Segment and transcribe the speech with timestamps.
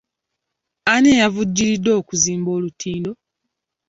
[0.91, 3.11] Ani eyavujjiridde okuzimba olutindo?